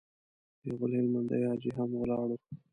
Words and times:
يو 0.67 0.75
بل 0.81 0.91
هلمندی 0.97 1.37
حاجي 1.47 1.69
هم 1.77 1.89
ولاړ 2.01 2.27
و. 2.37 2.39